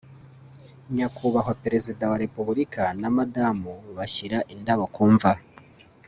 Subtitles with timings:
[0.95, 5.31] nyakubahwa perezida wa repubulika na madamu bashyira indabo ku mva